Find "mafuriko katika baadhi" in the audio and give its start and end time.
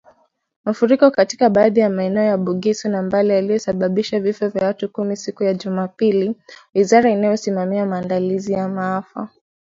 0.65-1.79